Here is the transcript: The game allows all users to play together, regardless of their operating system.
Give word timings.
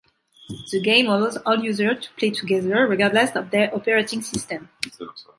The 0.71 0.81
game 0.81 1.05
allows 1.05 1.37
all 1.45 1.59
users 1.63 2.05
to 2.05 2.13
play 2.17 2.31
together, 2.31 2.87
regardless 2.87 3.35
of 3.35 3.51
their 3.51 3.71
operating 3.75 4.23
system. 4.23 4.67